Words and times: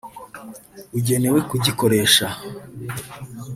ugenewe 0.97 1.39
kugikoresha 1.49 2.27